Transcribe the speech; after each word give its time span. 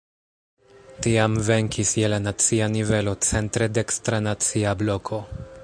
Tiam 1.07 1.35
venkis 1.49 1.91
je 2.03 2.09
la 2.13 2.19
nacia 2.29 2.71
nivelo 2.77 3.15
centre 3.29 3.69
dekstra 3.77 4.25
"Nacia 4.31 4.75
Bloko". 4.81 5.25